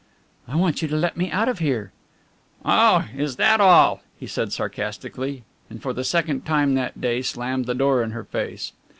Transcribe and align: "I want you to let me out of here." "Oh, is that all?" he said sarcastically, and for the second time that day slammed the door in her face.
"I 0.47 0.55
want 0.55 0.81
you 0.81 0.87
to 0.87 0.95
let 0.95 1.15
me 1.15 1.29
out 1.29 1.47
of 1.47 1.59
here." 1.59 1.91
"Oh, 2.65 3.05
is 3.15 3.35
that 3.35 3.61
all?" 3.61 4.01
he 4.17 4.25
said 4.25 4.51
sarcastically, 4.51 5.43
and 5.69 5.79
for 5.79 5.93
the 5.93 6.03
second 6.03 6.43
time 6.43 6.73
that 6.73 6.99
day 6.99 7.21
slammed 7.21 7.65
the 7.67 7.75
door 7.75 8.01
in 8.01 8.09
her 8.09 8.23
face. 8.23 8.71